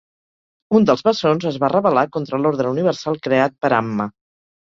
Un 0.77 0.87
dels 0.89 1.03
bessons 1.09 1.45
es 1.51 1.59
va 1.63 1.69
rebel·lar 1.73 2.05
contra 2.15 2.41
l'ordre 2.41 2.73
universal 2.77 3.21
creat 3.29 3.57
per 3.67 3.73
Amma. 3.83 4.09